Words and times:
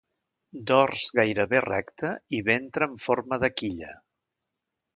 Dors 0.69 1.03
gairebé 1.19 1.61
recte 1.65 2.11
i 2.37 2.41
ventre 2.49 2.89
amb 2.89 3.05
forma 3.07 3.39
de 3.45 3.51
quilla. 3.61 3.95